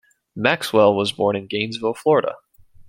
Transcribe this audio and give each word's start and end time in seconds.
Maxwell 0.35 0.95
was 0.95 1.11
born 1.11 1.35
in 1.35 1.45
Gainesville, 1.45 1.93
Florida. 1.93 2.33